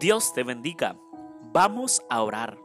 Dios 0.00 0.32
te 0.32 0.42
bendiga. 0.42 0.96
Vamos 1.52 2.02
a 2.10 2.22
orar. 2.22 2.58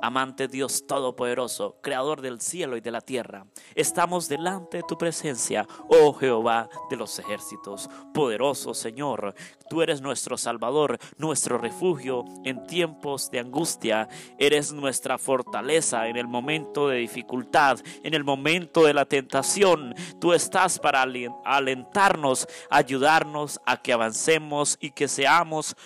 Amante 0.00 0.46
Dios 0.46 0.86
Todopoderoso, 0.86 1.76
Creador 1.82 2.22
del 2.22 2.40
cielo 2.40 2.76
y 2.76 2.80
de 2.80 2.90
la 2.90 3.02
tierra, 3.02 3.44
estamos 3.74 4.28
delante 4.28 4.78
de 4.78 4.82
tu 4.84 4.96
presencia, 4.96 5.66
oh 5.88 6.14
Jehová 6.14 6.70
de 6.88 6.96
los 6.96 7.18
ejércitos. 7.18 7.90
Poderoso 8.14 8.72
Señor, 8.72 9.34
tú 9.68 9.82
eres 9.82 10.00
nuestro 10.00 10.38
Salvador, 10.38 10.98
nuestro 11.18 11.58
refugio 11.58 12.24
en 12.44 12.66
tiempos 12.66 13.30
de 13.30 13.40
angustia. 13.40 14.08
Eres 14.38 14.72
nuestra 14.72 15.18
fortaleza 15.18 16.08
en 16.08 16.16
el 16.16 16.28
momento 16.28 16.88
de 16.88 16.96
dificultad, 16.98 17.78
en 18.02 18.14
el 18.14 18.24
momento 18.24 18.84
de 18.84 18.94
la 18.94 19.04
tentación. 19.04 19.94
Tú 20.18 20.32
estás 20.32 20.78
para 20.78 21.04
alentarnos, 21.44 22.48
ayudarnos 22.70 23.60
a 23.66 23.82
que 23.82 23.92
avancemos 23.92 24.78
y 24.80 24.92
que 24.92 25.08
seamos 25.08 25.76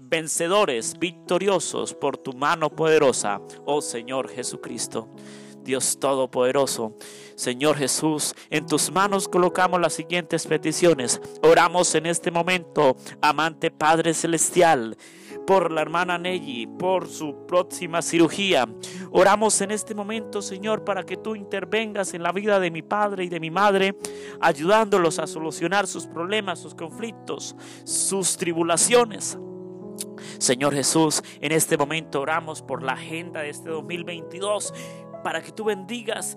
vencedores, 0.00 0.98
victoriosos 0.98 1.94
por 1.94 2.16
tu 2.16 2.32
mano 2.32 2.70
poderosa, 2.70 3.40
oh 3.66 3.80
Señor 3.80 4.28
Jesucristo. 4.28 5.08
Dios 5.62 5.98
Todopoderoso, 6.00 6.96
Señor 7.34 7.76
Jesús, 7.76 8.34
en 8.48 8.66
tus 8.66 8.90
manos 8.90 9.28
colocamos 9.28 9.80
las 9.80 9.92
siguientes 9.92 10.46
peticiones. 10.46 11.20
Oramos 11.42 11.94
en 11.94 12.06
este 12.06 12.30
momento, 12.30 12.96
amante 13.20 13.70
Padre 13.70 14.14
Celestial, 14.14 14.96
por 15.46 15.70
la 15.70 15.82
hermana 15.82 16.18
Nelly, 16.18 16.66
por 16.66 17.08
su 17.08 17.46
próxima 17.46 18.02
cirugía. 18.02 18.68
Oramos 19.10 19.60
en 19.60 19.70
este 19.70 19.94
momento, 19.94 20.42
Señor, 20.42 20.84
para 20.84 21.04
que 21.04 21.16
tú 21.16 21.36
intervengas 21.36 22.14
en 22.14 22.22
la 22.22 22.32
vida 22.32 22.58
de 22.58 22.70
mi 22.70 22.82
padre 22.82 23.24
y 23.24 23.28
de 23.28 23.40
mi 23.40 23.50
madre, 23.50 23.96
ayudándolos 24.40 25.18
a 25.18 25.26
solucionar 25.26 25.86
sus 25.86 26.06
problemas, 26.06 26.58
sus 26.58 26.74
conflictos, 26.74 27.54
sus 27.84 28.36
tribulaciones. 28.36 29.38
Señor 30.38 30.74
Jesús, 30.74 31.22
en 31.40 31.52
este 31.52 31.76
momento 31.76 32.20
oramos 32.20 32.62
por 32.62 32.82
la 32.82 32.92
agenda 32.92 33.42
de 33.42 33.50
este 33.50 33.68
2022 33.68 34.72
para 35.22 35.42
que 35.42 35.52
tú 35.52 35.64
bendigas 35.64 36.36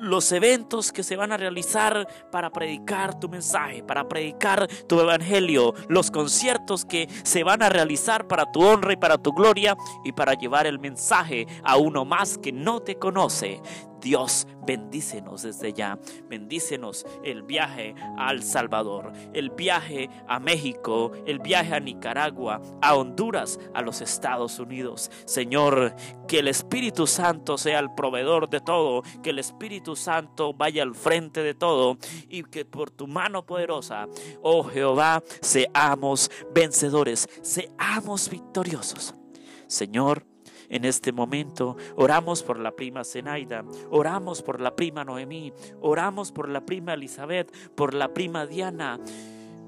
los 0.00 0.32
eventos 0.32 0.92
que 0.92 1.02
se 1.02 1.16
van 1.16 1.32
a 1.32 1.36
realizar 1.36 2.06
para 2.30 2.50
predicar 2.50 3.18
tu 3.18 3.28
mensaje, 3.28 3.82
para 3.82 4.08
predicar 4.08 4.66
tu 4.86 5.00
evangelio, 5.00 5.74
los 5.88 6.10
conciertos 6.10 6.84
que 6.84 7.08
se 7.22 7.44
van 7.44 7.62
a 7.62 7.68
realizar 7.68 8.26
para 8.26 8.50
tu 8.50 8.62
honra 8.62 8.92
y 8.92 8.96
para 8.96 9.18
tu 9.18 9.32
gloria 9.32 9.76
y 10.04 10.12
para 10.12 10.34
llevar 10.34 10.66
el 10.66 10.78
mensaje 10.78 11.46
a 11.62 11.76
uno 11.76 12.04
más 12.04 12.38
que 12.38 12.52
no 12.52 12.80
te 12.80 12.96
conoce. 12.96 13.60
Dios, 14.04 14.46
bendícenos 14.66 15.42
desde 15.42 15.72
ya. 15.72 15.98
Bendícenos 16.28 17.06
el 17.24 17.42
viaje 17.42 17.94
al 18.18 18.42
Salvador, 18.42 19.12
el 19.32 19.48
viaje 19.48 20.10
a 20.28 20.38
México, 20.38 21.10
el 21.26 21.38
viaje 21.38 21.74
a 21.74 21.80
Nicaragua, 21.80 22.60
a 22.82 22.94
Honduras, 22.96 23.58
a 23.72 23.80
los 23.80 24.02
Estados 24.02 24.58
Unidos. 24.58 25.10
Señor, 25.24 25.94
que 26.28 26.40
el 26.40 26.48
Espíritu 26.48 27.06
Santo 27.06 27.56
sea 27.56 27.78
el 27.78 27.94
proveedor 27.94 28.50
de 28.50 28.60
todo, 28.60 29.02
que 29.22 29.30
el 29.30 29.38
Espíritu 29.38 29.96
Santo 29.96 30.52
vaya 30.52 30.82
al 30.82 30.94
frente 30.94 31.42
de 31.42 31.54
todo 31.54 31.96
y 32.28 32.42
que 32.42 32.66
por 32.66 32.90
tu 32.90 33.06
mano 33.06 33.46
poderosa, 33.46 34.06
oh 34.42 34.64
Jehová, 34.64 35.22
seamos 35.40 36.30
vencedores, 36.54 37.26
seamos 37.40 38.28
victoriosos. 38.28 39.14
Señor, 39.66 40.26
en 40.68 40.84
este 40.84 41.12
momento. 41.12 41.76
Oramos 41.96 42.42
por 42.42 42.58
la 42.58 42.72
prima 42.72 43.04
Zenaida, 43.04 43.64
oramos 43.90 44.42
por 44.42 44.60
la 44.60 44.74
prima 44.74 45.04
Noemí, 45.04 45.52
oramos 45.80 46.32
por 46.32 46.48
la 46.48 46.64
prima 46.64 46.94
Elizabeth, 46.94 47.52
por 47.74 47.94
la 47.94 48.14
prima 48.14 48.46
Diana. 48.46 49.00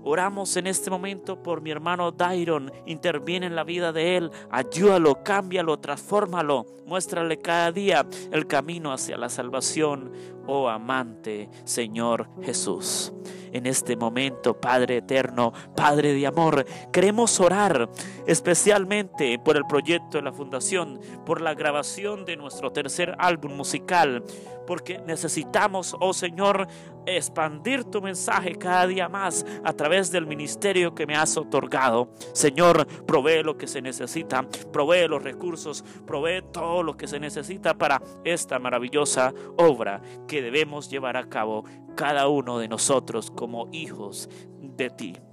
Oramos 0.08 0.56
en 0.56 0.68
este 0.68 0.88
momento 0.88 1.42
por 1.42 1.60
mi 1.60 1.72
hermano 1.72 2.12
Dairon. 2.12 2.70
Interviene 2.86 3.46
en 3.46 3.56
la 3.56 3.64
vida 3.64 3.90
de 3.90 4.16
él. 4.16 4.30
Ayúdalo, 4.52 5.24
cámbialo, 5.24 5.80
transfórmalo. 5.80 6.64
Muéstrale 6.86 7.38
cada 7.38 7.72
día 7.72 8.06
el 8.30 8.46
camino 8.46 8.92
hacia 8.92 9.16
la 9.16 9.28
salvación. 9.28 10.12
Oh 10.46 10.68
amante 10.68 11.50
Señor 11.64 12.28
Jesús. 12.40 13.12
En 13.52 13.66
este 13.66 13.96
momento, 13.96 14.60
Padre 14.60 14.98
eterno, 14.98 15.52
Padre 15.74 16.12
de 16.12 16.26
amor, 16.26 16.64
queremos 16.92 17.40
orar 17.40 17.88
especialmente 18.26 19.40
por 19.40 19.56
el 19.56 19.64
proyecto 19.64 20.18
de 20.18 20.22
la 20.22 20.32
Fundación, 20.32 21.00
por 21.24 21.40
la 21.40 21.54
grabación 21.54 22.24
de 22.24 22.36
nuestro 22.36 22.70
tercer 22.70 23.16
álbum 23.18 23.56
musical, 23.56 24.22
porque 24.66 24.98
necesitamos, 24.98 25.96
oh 26.00 26.12
Señor, 26.12 26.66
expandir 27.06 27.84
tu 27.84 28.02
mensaje 28.02 28.56
cada 28.56 28.86
día 28.86 29.08
más 29.08 29.46
a 29.64 29.72
través 29.72 30.10
del 30.10 30.26
ministerio 30.26 30.94
que 30.94 31.06
me 31.06 31.14
has 31.14 31.36
otorgado. 31.36 32.10
Señor, 32.32 32.86
provee 33.06 33.42
lo 33.42 33.56
que 33.56 33.66
se 33.66 33.80
necesita, 33.80 34.46
provee 34.72 35.08
los 35.08 35.22
recursos, 35.22 35.84
provee 36.06 36.42
todo 36.52 36.82
lo 36.82 36.96
que 36.96 37.06
se 37.06 37.20
necesita 37.20 37.74
para 37.74 38.02
esta 38.24 38.58
maravillosa 38.58 39.32
obra 39.56 40.00
que 40.26 40.42
debemos 40.42 40.90
llevar 40.90 41.16
a 41.16 41.28
cabo 41.28 41.64
cada 41.94 42.28
uno 42.28 42.58
de 42.58 42.68
nosotros 42.68 43.30
como 43.30 43.68
hijos 43.72 44.28
de 44.60 44.90
ti. 44.90 45.25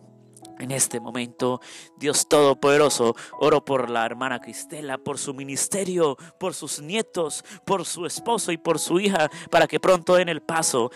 En 0.64 0.72
este 0.72 1.02
momento, 1.02 1.60
Dios 1.98 2.30
Todopoderoso, 2.30 3.18
oro 3.38 3.66
por 3.66 3.90
la 3.90 4.06
hermana 4.06 4.40
Cristela, 4.40 4.98
por 4.98 5.18
su 5.18 5.34
ministerio, 5.34 6.16
por 6.40 6.54
sus 6.54 6.82
nietos, 6.82 7.44
por 7.66 7.84
su 7.84 8.06
esposo 8.06 8.54
y 8.54 8.58
por 8.58 8.80
su 8.80 8.98
hija, 9.02 9.30
para 9.52 9.68
que 9.68 9.82
pronto 9.82 10.16
den 10.16 10.30
el 10.30 10.42
paso 10.42 10.90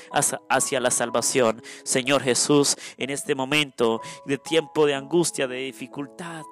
hacia 0.48 0.80
la 0.80 0.90
salvación. 0.90 1.62
Señor 1.84 2.24
Jesús, 2.24 2.78
en 2.96 3.10
este 3.10 3.36
momento 3.36 4.00
de 4.26 4.38
tiempo 4.38 4.86
de 4.86 4.96
angustia, 4.96 5.50
de 5.50 5.58
dificultad, 5.58 6.46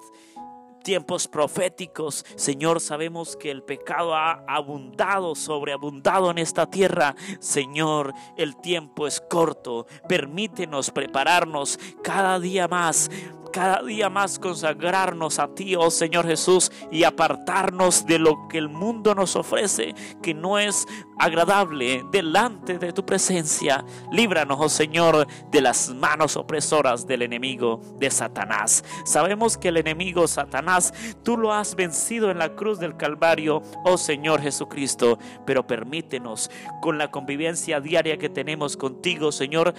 tiempos 0.86 1.28
proféticos. 1.28 2.24
Señor, 2.36 2.80
sabemos 2.80 3.36
que 3.36 3.50
el 3.50 3.64
pecado 3.64 4.16
ha 4.16 4.44
abundado, 4.48 5.34
sobreabundado 5.34 6.30
en 6.30 6.38
esta 6.38 6.70
tierra. 6.70 7.16
Señor, 7.40 8.14
el 8.38 8.56
tiempo 8.56 9.08
es 9.08 9.20
corto. 9.20 9.88
Permítenos 10.08 10.92
prepararnos 10.92 11.80
cada 12.04 12.40
día 12.40 12.68
más 12.68 13.10
cada 13.56 13.82
día 13.82 14.10
más 14.10 14.38
consagrarnos 14.38 15.40
a 15.40 15.48
ti, 15.48 15.78
oh 15.78 15.90
Señor 15.90 16.28
Jesús, 16.28 16.74
y 16.92 17.06
apartarnos 17.06 18.06
de 18.06 18.20
lo 18.20 18.50
que 18.50 18.58
el 18.58 18.68
mundo 18.68 19.16
nos 19.16 19.38
ofrece, 19.38 19.96
que 20.22 20.34
no 20.34 20.60
es 20.60 20.86
agradable 21.18 22.04
delante 22.12 22.78
de 22.78 22.92
tu 22.92 23.06
presencia. 23.06 23.86
Líbranos, 24.12 24.58
oh 24.60 24.68
Señor, 24.68 25.26
de 25.52 25.62
las 25.62 25.94
manos 25.96 26.36
opresoras 26.36 27.08
del 27.08 27.22
enemigo 27.22 27.80
de 27.98 28.12
Satanás. 28.12 28.84
Sabemos 29.06 29.58
que 29.58 29.70
el 29.70 29.78
enemigo 29.78 30.28
Satanás, 30.28 30.94
tú 31.24 31.38
lo 31.38 31.54
has 31.54 31.76
vencido 31.76 32.32
en 32.32 32.40
la 32.40 32.56
cruz 32.56 32.78
del 32.78 32.98
Calvario, 32.98 33.62
oh 33.86 33.98
Señor 33.98 34.42
Jesucristo, 34.42 35.18
pero 35.46 35.66
permítenos 35.66 36.52
con 36.82 36.98
la 36.98 37.10
convivencia 37.10 37.80
diaria 37.80 38.18
que 38.18 38.28
tenemos 38.28 38.76
contigo, 38.76 39.32
Señor, 39.32 39.74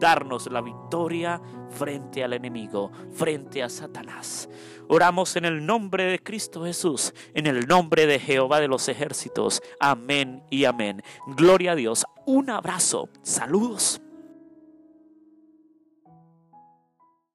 darnos 0.00 0.50
la 0.50 0.60
victoria 0.60 1.40
frente 1.68 2.24
al 2.24 2.32
enemigo, 2.32 2.90
frente 3.12 3.62
a 3.62 3.68
Satanás. 3.68 4.48
Oramos 4.88 5.36
en 5.36 5.44
el 5.44 5.64
nombre 5.64 6.04
de 6.04 6.18
Cristo 6.18 6.64
Jesús, 6.64 7.14
en 7.34 7.46
el 7.46 7.68
nombre 7.68 8.06
de 8.06 8.18
Jehová 8.18 8.58
de 8.58 8.66
los 8.66 8.88
ejércitos. 8.88 9.62
Amén 9.78 10.42
y 10.50 10.64
amén. 10.64 11.02
Gloria 11.36 11.72
a 11.72 11.76
Dios. 11.76 12.04
Un 12.26 12.50
abrazo. 12.50 13.08
Saludos. 13.22 14.00